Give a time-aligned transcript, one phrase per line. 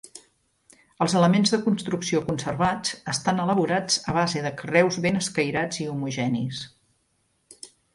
[1.05, 6.69] Els elements de construcció conservats estan elaborats a base de carreus ben escairats i homogenis.